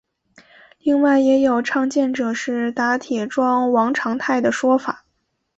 [0.79, 5.05] 另外也有倡建者是打铁庄王长泰的说法。